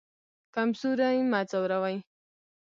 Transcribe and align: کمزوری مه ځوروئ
کمزوری 0.55 1.17
مه 1.31 1.41
ځوروئ 1.49 1.97